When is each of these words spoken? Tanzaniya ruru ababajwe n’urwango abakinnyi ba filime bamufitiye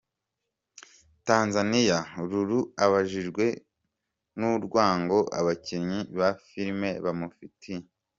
Tanzaniya 1.27 1.97
ruru 2.29 2.59
ababajwe 2.83 3.45
n’urwango 4.37 5.19
abakinnyi 5.39 5.99
ba 6.17 6.29
filime 6.47 6.89
bamufitiye 7.05 7.81